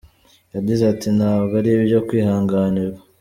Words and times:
Yagize 0.55 0.83
ati: 0.91 1.07
"Ntabwo 1.17 1.53
ari 1.59 1.69
ibyo 1.77 1.99
kwihanganirwa. 2.07 3.01